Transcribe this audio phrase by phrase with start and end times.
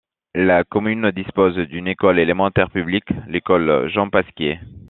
[0.33, 4.57] La commune dispose d'une école élémentaire publique, l'école Jean-Pasquier.